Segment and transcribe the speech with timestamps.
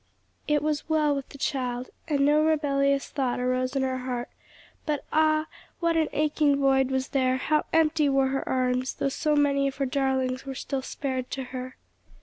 [0.47, 4.29] "It was well with the child," and no rebellious thought arose in her heart,
[4.83, 5.45] but ah,
[5.79, 7.37] what an aching void was there!
[7.37, 11.43] how empty were her arms, though so many of her darlings were still spared to
[11.53, 11.75] her.